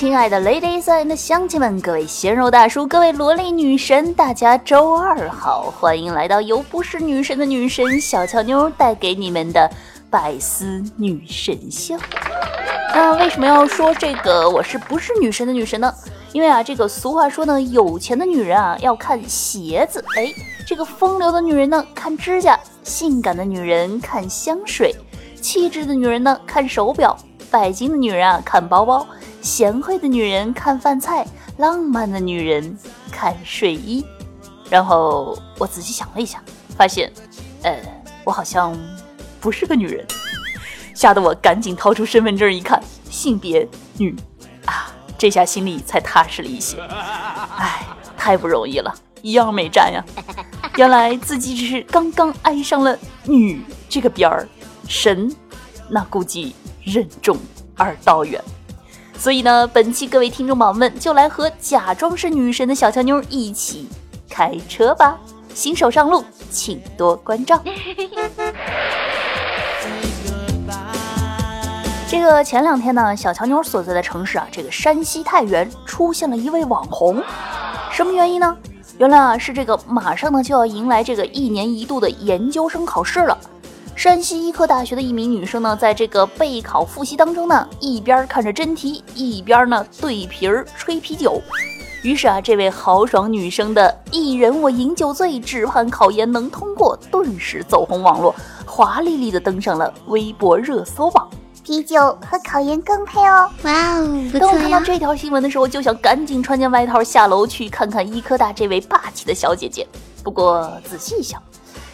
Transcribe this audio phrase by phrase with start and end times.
[0.00, 9.70] 亲爱的 ladies and 乡亲们，各位鲜肉大叔，各位萝莉女神，大家周二好，欢迎来到由不是女神的女神小乔妞带给你们的
[10.08, 11.98] 百思女神秀。
[12.94, 15.92] 那为什么要说这个我是不是女神的女神呢？
[16.32, 20.32] 因为啊，这个俗话说呢，有钱的女人啊要看鞋子，哎，
[20.66, 24.96] 这个风流的女人呢看指甲，性感的女人看香水，
[25.42, 27.14] 气质的女人呢看手表。
[27.50, 29.04] 拜金的女人啊，看包包；
[29.40, 31.24] 贤惠的女人看饭菜；
[31.56, 32.76] 浪漫的女人
[33.10, 34.04] 看睡衣。
[34.68, 36.42] 然后我仔细想了一下，
[36.76, 37.12] 发现，
[37.62, 37.76] 呃，
[38.24, 38.76] 我好像
[39.40, 40.06] 不是个女人，
[40.94, 43.66] 吓得我赶紧掏出身份证一看，性别
[43.98, 44.14] 女
[44.66, 46.80] 啊，这下心里才踏实了一些。
[46.80, 47.84] 哎，
[48.16, 50.04] 太不容易了，一样没占呀。
[50.76, 54.48] 原来自己只是刚刚挨上了女这个边儿，
[54.88, 55.34] 神，
[55.88, 56.54] 那估计。
[56.82, 57.36] 任重
[57.76, 58.42] 而道远，
[59.20, 63.86] 所以呢，本期各位听众宝宝们就来和假装是女神的小乔妞一起
[64.30, 65.18] 开车吧！
[65.52, 67.62] 新手上路，请多关照。
[72.08, 77.22] 这个前两天呢，小乔妞所在的城市啊，这个山西太原出现了一位网红，
[77.92, 78.56] 什么原因呢？
[78.96, 83.36] 原来啊，是这个马上呢就要迎来这个一年一度的研究生考试了。
[84.00, 91.38] 山西医科大学的一名女生呢，在这个备考复习当中呢，一边看着真题，一边呢对瓶儿吹啤酒。
[92.02, 98.34] 于是啊，这位豪爽女生的一人我饮酒醉，只盼考研能通过，顿时走红网络，
[98.64, 101.28] 华丽丽的登上了微博热搜榜。
[101.62, 103.50] 啤酒和考研更配哦！
[103.64, 109.86] 哇哦，当我看到这条新闻的时候，就想赶紧穿件外套下楼去看看医科大这位霸气的小姐姐。
[110.24, 111.38] 不过仔细一想。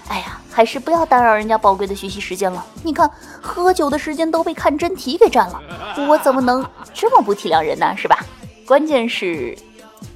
[0.06, 2.64] 哎呀，还是不要打扰人家宝贵的学习时间了。
[2.82, 3.10] 你看，
[3.42, 5.60] 喝酒的时间都被看真题给占了，
[6.08, 7.94] 我怎么能这么不体谅人呢？
[7.94, 8.24] 是吧？
[8.66, 9.54] 关键是，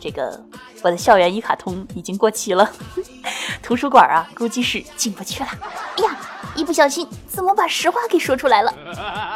[0.01, 0.43] 这个
[0.81, 2.67] 我的校园一卡通已经过期了，
[3.63, 5.51] 图书馆啊，估计是进不去了。
[5.99, 6.17] 哎呀，
[6.55, 8.73] 一不小心怎么把实话给说出来了？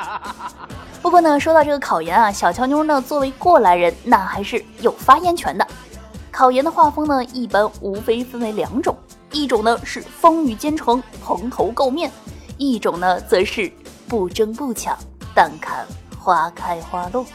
[1.02, 5.66] 不过呢，说到这个考研啊，小乔妞呢，作为过来人，那还是有发言权的。
[6.30, 8.96] 考研的画风呢，一般无非分为两种。
[9.34, 12.10] 一种呢是风雨兼程、蓬头垢面，
[12.56, 13.70] 一种呢则是
[14.08, 14.96] 不争不抢，
[15.34, 15.84] 但看
[16.16, 17.26] 花开花落。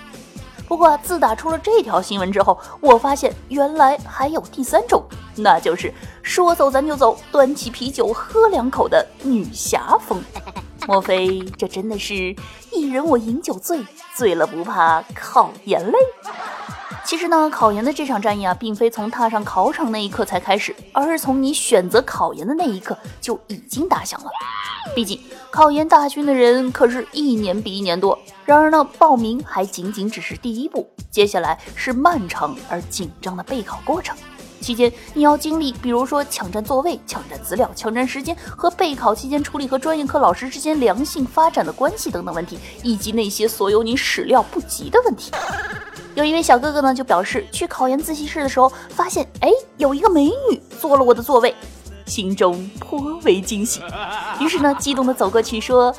[0.65, 5.03] 不过自打出了这条新闻之后，我发现原来还有第三种，
[5.35, 5.93] 那就是
[6.23, 10.23] 说走咱就走，端起啤酒喝两口的女侠风。
[10.87, 12.35] 莫非这真的是
[12.71, 15.97] 一人我饮酒醉，醉了不怕考研累？
[17.05, 24.29] 其实呢，考研的这场战役啊，并非从踏上考场那一刻才开始，而是从你选择考研的那一刻就已经打响了。
[24.95, 28.17] 毕竟考研大军的人可是一年比一年多。
[28.45, 34.15] 然而呢，报名还仅仅只是第一步，接下来是漫长而紧张的备考过程。
[34.59, 45.31] 期间你要经历，比如说抢占座位、抢占资料、抢占时间，和备考期间处理和专业课老师之间良性发展的关系等等问题，以及那些所有你始料不及的问题。
[46.15, 51.55] 有一位小哥哥呢，就表示去考研自习室的时候，发现哎，有一个美女坐了我的座位，
[52.05, 53.81] 心中颇为惊喜。
[54.39, 55.95] 于是呢，激动的走过去说：“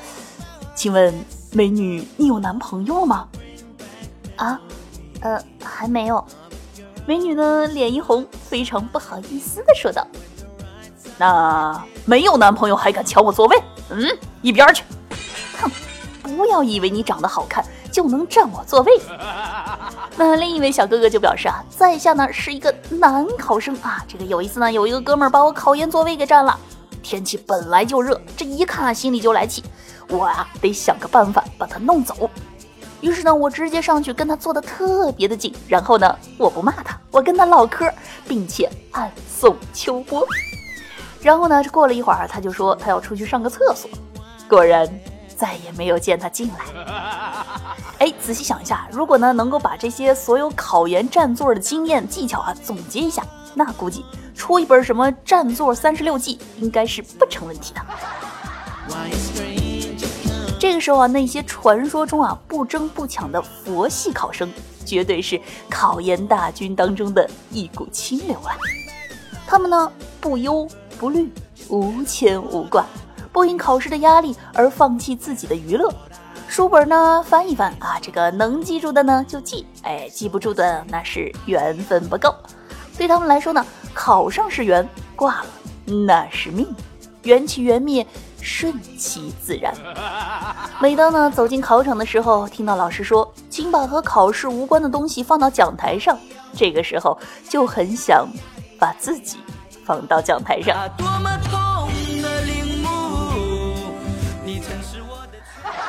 [0.74, 1.14] 请问
[1.52, 3.28] 美女，你有男朋友吗？”
[4.36, 4.60] 啊，
[5.20, 6.22] 呃，还没有。
[7.06, 10.06] 美女呢，脸一红，非常不好意思的说道
[11.18, 13.62] ：“那没有男朋友还敢抢我座位？
[13.90, 14.84] 嗯，一边去！
[15.60, 15.70] 哼，
[16.22, 18.92] 不要以为你长得好看就能占我座位。
[20.16, 26.56] ”那另一位小哥哥就表示啊，在下呢是一个男考生啊，这个有一次呢，有一个哥们儿把我考研座位给占了。
[27.02, 29.64] 天气本来就热，这一看心里就来气，
[30.10, 32.30] 我啊得想个办法把他弄走。
[33.00, 37.90] 于是呢，我直接上去跟他坐的特别的近，然后呢，我不骂他，我跟他唠嗑，
[38.28, 40.26] 并且暗送秋波。
[41.22, 43.90] 然后呢，过了一会儿，他就说他要出去上个厕所，
[44.48, 44.88] 果然
[45.36, 46.56] 再也没有见他进来。
[47.98, 53.22] 哎，仔细想一下，如果呢能够把这些所有考研占座的经验技巧啊总结一下，
[53.54, 54.04] 那估计
[54.34, 57.80] 出一本什么占座三十六计应该是不成问题的。
[60.60, 64.46] 这个时候啊，那些传说中啊不争不抢的佛系考生，
[64.84, 65.40] 绝对是
[65.70, 68.54] 考研大军当中的一股清流啊。
[69.46, 69.90] 他们呢
[70.20, 70.68] 不忧
[70.98, 71.32] 不虑，
[71.70, 72.84] 无牵无挂，
[73.32, 75.90] 不因考试的压力而放弃自己的娱乐。
[76.46, 82.34] 书本呢翻一翻啊，这个能记住的呢就记，哎，记不住的那是缘分不够。
[82.98, 83.64] 对他们来说呢，
[83.94, 84.86] 考上是缘，
[85.16, 85.46] 挂了
[85.86, 86.68] 那是命。
[87.22, 88.06] 缘起缘灭，
[88.42, 89.74] 顺其自然。
[90.80, 96.18] 每当呢走进考场的时候，听到老师说，请把和考试无关的东西放到讲台上，
[96.54, 98.26] 这个时候就很想
[98.78, 99.38] 把自己
[99.84, 100.76] 放到讲台上。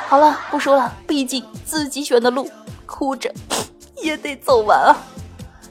[0.08, 2.50] 好了，不说了，毕竟自己选的路，
[2.84, 3.32] 哭着
[4.02, 4.96] 也得走完啊。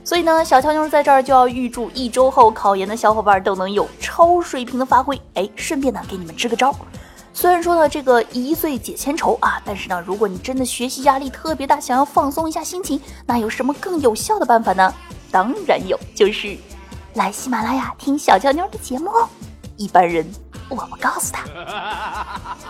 [0.04, 3.88] 所以呢，小乔妞在这儿就要预祝一周后考研的小伙伴都能有
[4.22, 5.20] 超水平的发挥。
[5.34, 6.72] 哎，顺便呢给你们支个招。
[7.34, 14.94] 虽然说呢这个一岁解千愁啊，但是呢，如果你真的学习压力特别大，想要放松一下心情，那有什么更有效的办法呢？
[15.32, 16.56] 当然有，就是
[17.16, 19.28] 来喜马拉雅听小娇妞的节目哦。
[19.76, 20.32] 一般人
[20.70, 21.44] 我不告诉他。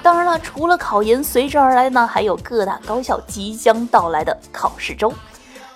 [0.02, 5.14] 当然了，除了考研，随之而来呢，还有各大高校即将到来的考试周。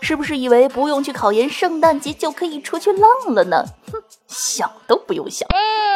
[0.05, 3.65] 是不是以为不用去考研，圣诞节就可以出去浪了呢？
[3.91, 5.49] 哼，想都不用想。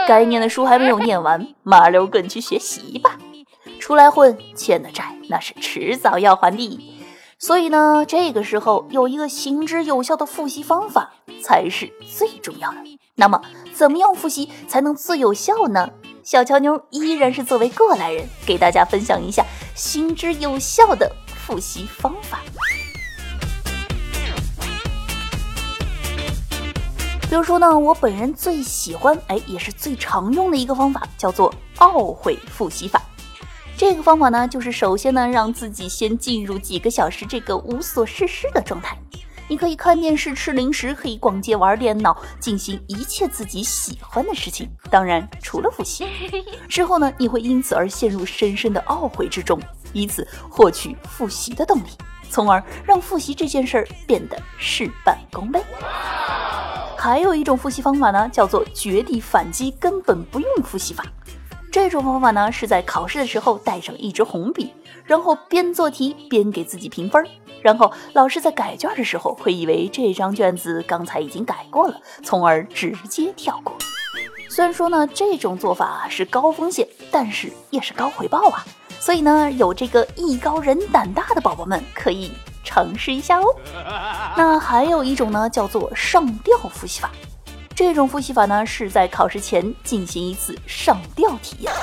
[0.08, 3.20] 该念的书还没有念完，麻溜滚去学习吧。
[3.80, 6.98] 出来混，欠的债那是迟早要还的。
[7.38, 11.14] 所以呢，这个时候有一个行之有效的复习方法
[11.44, 12.78] 才是最重要的。
[13.14, 13.40] 那么，
[13.76, 15.88] 怎么样复习才能最有效呢？
[16.24, 19.46] 小乔妞依然是作为过来人，给大家分享一下
[19.76, 22.40] 行之有效的复习方法。
[27.30, 33.00] 比如说呢，我本人最喜欢，哎，也是最常用的一个方法，叫做懊悔复习法。
[33.78, 38.98] 这个方法呢，就是首先呢，让自己先进入几个小时这个无所事事的状态。
[39.48, 44.68] 你可以看电视、吃零食，可以逛街、玩电脑，进行一切自己喜欢的事情。
[44.90, 46.08] 当然，除了复习。
[46.68, 49.62] 之后呢，你会因此而陷入深深的懊悔之中，
[49.94, 51.90] 以此获取复习的动力，
[52.28, 55.62] 从而让复习这件事儿变得事半功倍。
[57.02, 61.06] 还有一种复习方法呢，叫做绝地反击，根本不用复习法。
[61.72, 64.74] 这种方法呢，是在考试的时候带上一支红笔，
[65.06, 67.26] 然后边做题边给自己评分，
[67.62, 73.74] 然后老师在改卷的时候会以为这张卷子刚才已经改过了，从而直接跳过。
[74.50, 78.66] 虽然说呢，这种做法是高风险，但是也是高回报啊。
[79.00, 82.32] 所以呢，有这个艺高人胆大的宝宝们可以。
[82.70, 83.46] 尝试一下哦。
[84.38, 87.10] 那还有一种呢，叫做上吊复习法。
[87.76, 91.74] 这种复习法呢，是在考试前进行一次上吊体验。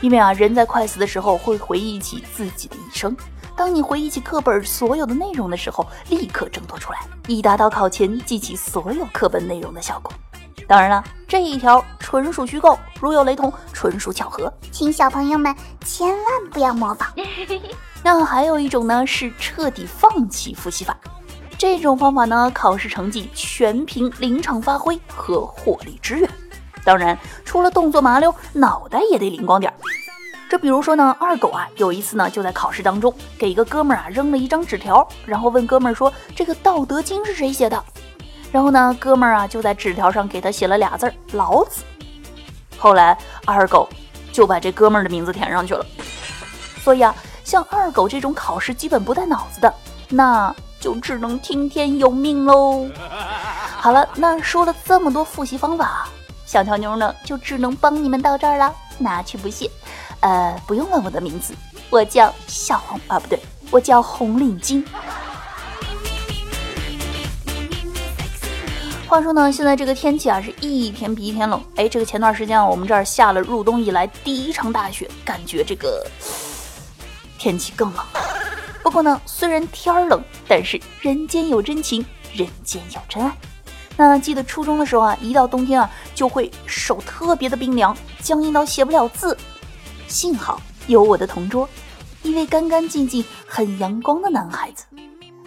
[0.00, 3.14] 因为啊，人在快死的时候会回忆起自己的一生。
[3.54, 10.10] 当你回忆起课本所有的内容的时候，立刻挣脱出来，以达到考前记起所有课本内容的效果。
[10.66, 17.12] 当然了，这一条纯属虚构，如有雷同，纯属巧合，请 小朋友们千万不要模仿。
[18.04, 20.96] 那还有一种呢，是彻底放弃复习法。
[21.56, 26.28] 这种方法呢，考试成绩全凭临场发挥和火力支援。
[26.82, 29.78] 当然，除了动作麻溜，脑袋也得灵光点儿。
[30.50, 37.80] 这比如说呢，二狗啊，有一次呢，就在考试当中给一个哥们儿啊扔了一张纸条，然后问哥们儿说：“这个《道德经》是谁写的？”
[38.50, 41.84] 然后呢，哥们儿啊就在纸条上给他写了俩字儿“老子”。
[42.76, 43.16] 后来
[43.46, 43.88] 二狗
[44.32, 45.86] 就把这哥们儿的名字填上去了。
[46.82, 47.14] 所以啊。
[47.44, 49.74] 像二狗这种考试基本不带脑子的，
[50.08, 52.88] 那就只能听天由命喽。
[53.78, 56.08] 好了，那说了这么多复习方法，
[56.46, 59.70] 小乔妞呢就只能帮你们到这儿了，拿去不谢。
[60.20, 61.52] 呃，不用问我的名字，
[61.90, 63.40] 我叫小红啊，不对，
[63.70, 64.84] 我叫红领巾。
[69.08, 71.62] 话说呢，现在这个天气啊是一天比一天冷。
[71.76, 76.06] 哎，这个前段时间啊，我们这儿下了入冬以来第一场大雪，感觉这个。
[77.42, 78.04] 天气更冷，
[78.84, 83.36] 不过呢，虽然天儿冷，但是人间有真情，人间有真爱。
[83.96, 89.36] 那记得初中的时候啊，一到冬天啊，就会手特别的冰凉，僵硬到写不了字。
[90.06, 91.68] 幸好有我的同桌，
[92.22, 94.84] 一位干干净净、很阳光的男孩子。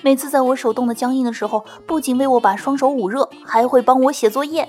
[0.02, 4.68] 每次在我手冻得僵硬的时候，不仅为我把双手捂热，还会帮我写作业。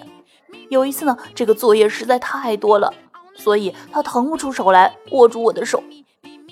[0.69, 2.95] 有一次呢，这个作业实在太多了，
[3.35, 5.83] 所以他腾不出手来握住我的手，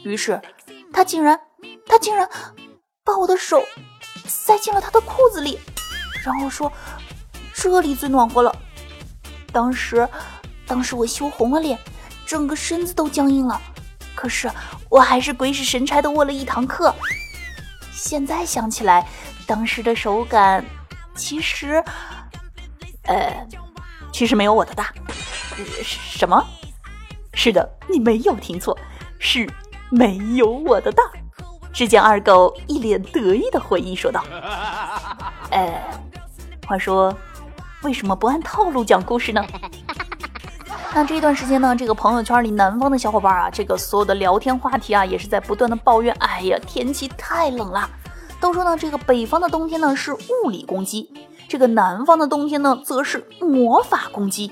[0.02, 0.42] 于是。
[0.94, 1.38] 他竟然，
[1.86, 2.26] 他竟然
[3.04, 3.64] 把我的手
[4.26, 5.58] 塞进了他的裤子里，
[6.24, 6.72] 然后说
[7.52, 8.56] ：“这里最暖和了。”
[9.52, 10.08] 当时，
[10.66, 11.76] 当时我羞红了脸，
[12.24, 13.60] 整个身子都僵硬了。
[14.14, 14.48] 可是
[14.88, 16.94] 我还是鬼使神差的握了一堂课。
[17.92, 19.04] 现在想起来，
[19.48, 20.64] 当时的手感
[21.16, 21.82] 其实，
[23.02, 23.46] 呃，
[24.12, 24.94] 其实没有我的大。
[25.56, 26.40] 呃什么？
[27.34, 28.78] 是的，你没有听错，
[29.18, 29.50] 是。
[29.94, 31.04] 没有我的大，
[31.72, 34.24] 只见二狗一脸得意的回忆说道
[35.50, 35.84] ：“哎，
[36.66, 37.16] 话说，
[37.84, 39.40] 为什么不按套路讲故事呢？”
[40.92, 47.88] 那这一段时间呢，这个朋友圈里南方的小伙伴啊，这个所有的聊天话题啊，也是在不断的抱怨，哎呀，天气太冷了。
[48.40, 51.08] 都说呢，这个北方的冬天呢是物理攻击，
[51.48, 54.50] 这个南方的冬天呢则是魔法攻击。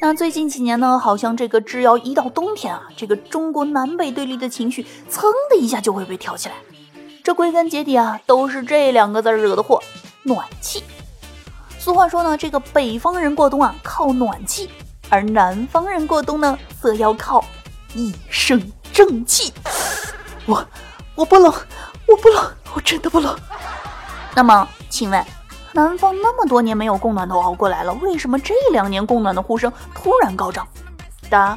[0.00, 6.54] 那最近几年呢，好像这个只要一到冬天啊，这个中国南北对立的情绪噌的一下就会被挑起来。
[7.24, 9.82] 这归根结底啊，都是这两个字惹的祸——
[10.22, 10.84] 暖气。
[11.80, 14.70] 俗话说呢，这个北方人过冬啊靠暖气。
[15.10, 17.44] 而南方人过冬呢，则要靠
[17.94, 19.52] 一身正气。
[20.46, 20.64] 我
[21.16, 21.52] 我不冷，
[22.06, 23.36] 我不冷，我真的不冷。
[24.34, 25.24] 那么，请问，
[25.78, 30.66] 南方那么多年没有供暖都熬过来了，为什么这两年供暖的呼声突然高涨？
[31.30, 31.56] 答：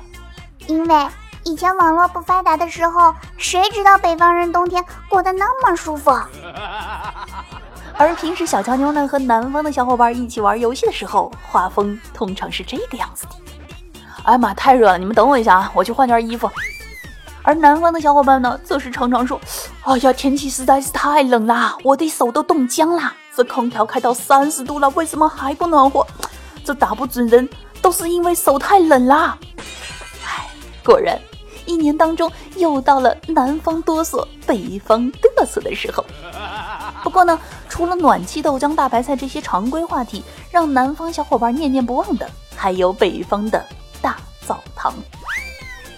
[0.68, 1.08] 因为
[1.44, 6.12] 以前网络不发达的时候，谁知道北方人冬天过得那么舒服？
[7.98, 13.32] 而平时小乔妞呢和南方的小伙伴一起玩游戏的时候，画风通常是这个样子的。
[14.26, 15.00] 哎呀妈，太热了！
[15.00, 16.48] 你们等我一下啊，我去换件衣服。
[17.44, 19.40] 而南方的小伙伴呢，则是常常说
[19.84, 23.14] ：“哎呀，天气实在是太冷啦，我的手都冻僵啦！
[23.36, 26.06] 这空调开到三十度了，为什么还不暖和？
[26.64, 27.48] 这打不准人
[27.82, 29.38] 都是因为手太冷啦！”
[30.24, 30.48] 哎，
[30.84, 31.20] 果然，
[31.66, 36.06] 一年当中又到了南方哆嗦、北方嘚瑟的时候。
[37.04, 43.66] 不过呢，除了暖气、豆浆、大白菜这些常规话题，让南方小伙伴念念不忘的，还有北方的
[44.00, 44.94] 大澡堂。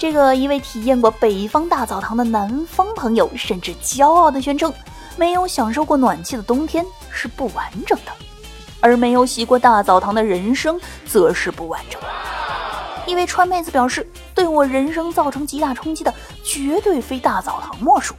[0.04, 4.74] 这个一位体验过北方大澡堂的南方朋友，甚至骄傲地宣称，
[5.16, 8.12] 没有享受过暖气的冬天是不完整的，
[8.82, 12.08] 而没有洗过大澡堂的人生则是不完整的。
[13.08, 14.06] 一位川妹子表示，
[14.36, 18.14] 对我人生造成极大冲击的，绝对非大澡堂莫属。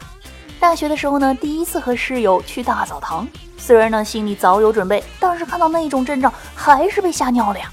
[0.59, 7.71] 大学的时候呢，第一次和室友去大澡堂，虽然呢心里早有准备，但是看到那种阵仗，还是被吓尿了呀！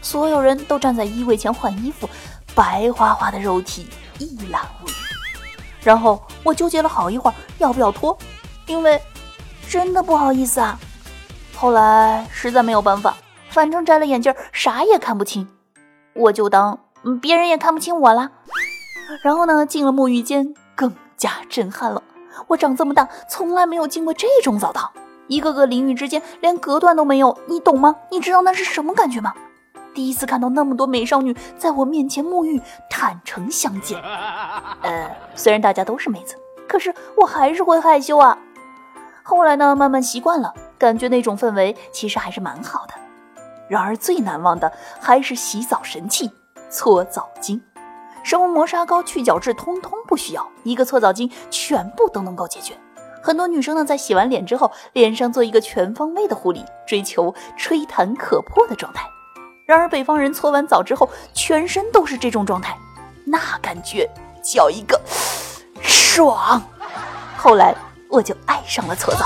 [0.00, 2.08] 所有人都站在衣柜前换衣服，
[2.60, 3.88] 白花花的肉体
[4.18, 4.92] 一览无余。
[5.82, 8.14] 然后我纠结了好一会儿，要不要脱，
[8.66, 9.00] 因为
[9.66, 10.78] 真的不好意思啊。
[11.56, 13.16] 后来实在没有办法，
[13.48, 15.48] 反正摘了眼镜，啥也看不清，
[16.12, 16.78] 我就当
[17.22, 18.30] 别人也看不清我啦。
[19.22, 22.02] 然后呢，进了沐浴间，更加震撼了。
[22.48, 24.90] 我长这么大，从来没有进过这种澡堂，
[25.28, 27.96] 一个个淋浴之间连隔断都没有，你懂吗？
[28.10, 29.32] 你知道那是什么感觉吗？
[30.00, 34.00] 第一次看到那么多美少女在我面前沐浴，坦诚相见。
[34.80, 38.38] 呃，虽然大家都是妹子，可是我还是会害羞啊。
[39.22, 42.94] 后来呢，慢慢习惯了，感觉那种氛围其实还是蛮好的。
[43.68, 46.30] 然而最难忘的还是洗澡神器——
[46.72, 47.60] 搓澡巾。
[48.22, 52.74] 什么磨砂膏、去角质，通通不需要，一个搓澡巾全部都能够解决。
[53.22, 59.06] 很多女生呢，在洗完脸之后，脸上做一个全方位的护理，追求吹弹可破的状态。
[59.70, 62.76] 然而北方人搓完澡之后，全身都是这种状态，
[63.24, 64.10] 那感觉
[64.42, 65.00] 叫一个
[65.80, 66.60] 爽。
[67.36, 67.72] 后来
[68.08, 69.24] 我就爱上了搓澡。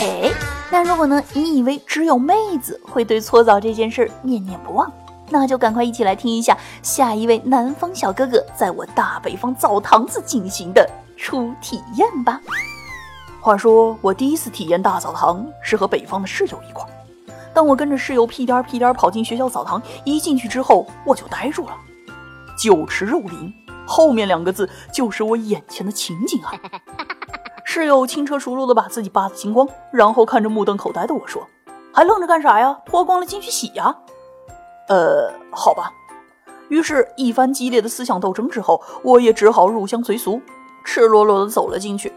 [0.00, 0.32] 哎。
[0.68, 1.22] 那如果呢？
[1.32, 4.90] 你以为只有妹子会对搓澡这件事念念不忘，
[5.28, 10.84] 那就赶快一起来听一下下一位南方小哥哥在我大北方澡堂子进行的
[11.16, 12.40] 初体验吧。
[13.42, 16.90] 话说我第一次体验大澡堂是和北方的室友一块儿，
[17.52, 21.76] 当我跟着室友屁颠儿屁颠儿跑进学校澡堂，一进去之后我就呆住了，
[22.56, 23.52] 酒池肉林，
[23.84, 26.52] 后面两个字就是我眼前的情景啊。
[27.66, 31.44] 室友轻车熟路的把自己扒得精光，然后看着目瞪口呆的我说
[31.92, 32.78] ：“还愣着干啥呀？
[32.86, 33.96] 脱光了进去洗呀！”
[34.86, 35.92] 呃，好吧。
[36.68, 40.40] 于是，一番激烈的思想斗争之后，我也只好入乡随俗，
[40.84, 42.12] 赤裸裸的走了进去。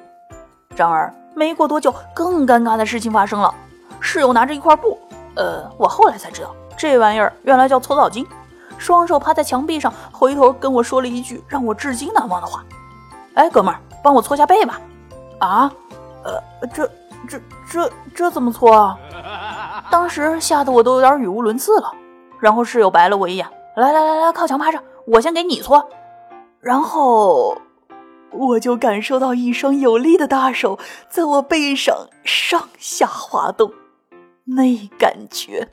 [0.75, 3.53] 然而，没过多久，更尴尬的事情发生了。
[3.99, 4.99] 室友拿着一块布，
[5.35, 8.25] 呃，我后来才知道，这玩意儿原来叫搓澡巾。
[8.77, 12.63] 双手趴在墙壁上，回头跟我说了一句让我至今难忘的话
[13.35, 14.81] ：“哎，哥们儿，帮我搓下背吧。”
[15.39, 15.71] 啊，
[16.23, 16.85] 呃，这、
[17.27, 17.41] 这、
[17.71, 18.97] 这、这怎么搓啊？
[19.89, 21.89] 当时吓得我都有点语无伦次了。
[22.39, 25.87] 然后室友白了我一眼，来来来来，靠墙趴着，我先给你搓。
[26.59, 27.57] 然后
[28.31, 30.77] 我就感受到一双有力的大手
[31.09, 33.71] 在我背上上下滑动，
[34.45, 35.69] 那感觉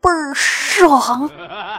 [0.00, 1.30] 倍儿爽，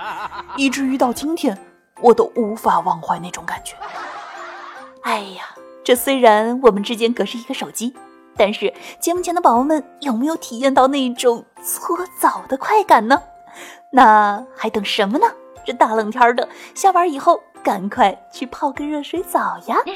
[0.57, 1.57] 以至于到今天
[2.01, 3.75] 我都无法忘怀那种感觉。
[5.03, 5.43] 哎呀！
[5.81, 7.95] 这虽然我们之间隔着一个手机，
[8.37, 13.19] 但是节目前的宝宝们有没有体验到那种搓澡的快感呢？
[13.91, 15.25] 那还等什么呢？
[15.65, 19.77] 这大冷天的，下班以后赶快去泡个热水澡呀！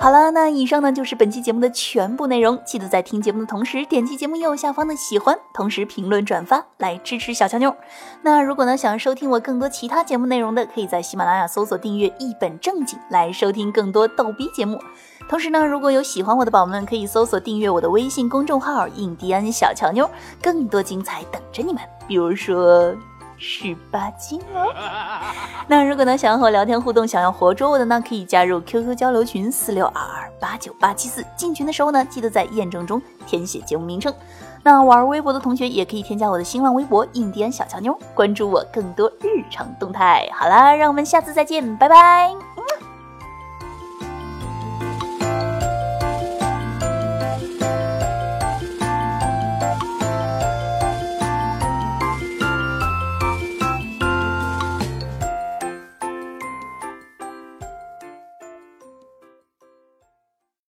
[0.00, 2.58] 好了，那以上呢就是本期节目的全部内容。
[2.62, 7.74] 记得在听节目的同时，点击节目右下方的喜欢，同时评论转发来支持小乔妞。
[8.20, 14.78] 那如果呢想收听我更多其他节目内容的，可以在喜马拉雅搜索订阅一本正经来收听更多逗逼节目。
[15.26, 20.10] 同时呢，如果有喜欢我的宝宝们，可以搜索订阅我的微信公众号“印第安小乔妞”，
[20.42, 21.82] 更多精彩等着你们。
[22.06, 22.94] 比如说。
[23.38, 24.72] 十八斤哦。
[25.68, 31.24] 那如果呢想要和我聊天互动，想要活捉我的呢，可以加入 QQ 交流群四六二二八九八七四。
[31.36, 34.12] 进群的时候呢，记得在验证中填写节目名称。
[34.62, 40.26] 那玩微博的同学也可以添加我的新浪微博“印第安小乔妞”，关注我更多日常动态。
[40.32, 42.53] 好啦，让我们下次再见，拜拜。